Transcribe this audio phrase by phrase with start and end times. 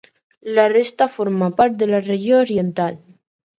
[0.59, 3.01] La resta forma part de la Regió Oriental.